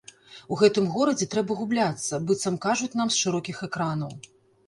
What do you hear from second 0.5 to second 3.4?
У гэтым горадзе трэба губляцца, быццам кажуць нам з